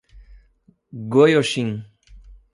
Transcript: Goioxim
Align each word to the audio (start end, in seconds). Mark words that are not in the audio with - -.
Goioxim 1.13 1.85